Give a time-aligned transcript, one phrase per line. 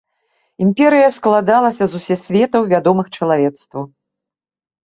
[0.67, 3.81] Імперыя складалася з усе светаў, вядомых чалавецтву.